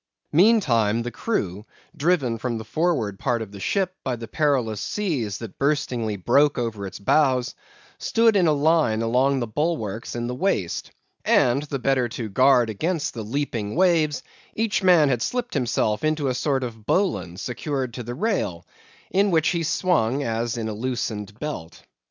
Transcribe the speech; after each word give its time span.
Meantime, 0.31 1.03
the 1.03 1.11
crew 1.11 1.63
driven 1.95 2.39
from 2.39 2.57
the 2.57 2.63
forward 2.63 3.19
part 3.19 3.39
of 3.39 3.51
the 3.51 3.59
ship 3.59 3.93
by 4.03 4.15
the 4.15 4.27
perilous 4.27 4.81
seas 4.81 5.37
that 5.37 5.59
burstingly 5.59 6.15
broke 6.15 6.57
over 6.57 6.87
its 6.87 6.97
bows, 6.97 7.53
stood 7.99 8.35
in 8.35 8.47
a 8.47 8.51
line 8.51 9.03
along 9.03 9.39
the 9.39 9.45
bulwarks 9.45 10.15
in 10.15 10.25
the 10.25 10.33
waist; 10.33 10.89
and 11.23 11.61
the 11.69 11.77
better 11.77 12.09
to 12.09 12.29
guard 12.29 12.67
against 12.67 13.13
the 13.13 13.21
leaping 13.23 13.75
waves, 13.75 14.23
each 14.55 14.81
man 14.81 15.07
had 15.07 15.21
slipped 15.21 15.53
himself 15.53 16.03
into 16.03 16.29
a 16.29 16.33
sort 16.33 16.63
of 16.63 16.83
bowline 16.87 17.37
secured 17.37 17.93
to 17.93 18.01
the 18.01 18.15
rail, 18.15 18.65
in 19.11 19.29
which 19.29 19.49
he 19.49 19.61
swung 19.61 20.23
as 20.23 20.57
in 20.57 20.67
a 20.67 20.73
loosened 20.73 21.37
belt. 21.39 21.83